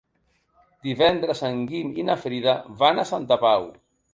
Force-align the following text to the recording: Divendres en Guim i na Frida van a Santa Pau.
Divendres 0.87 1.43
en 1.49 1.61
Guim 1.73 1.93
i 1.99 2.07
na 2.09 2.17
Frida 2.25 2.57
van 2.81 3.03
a 3.03 3.07
Santa 3.11 3.39
Pau. 3.45 3.71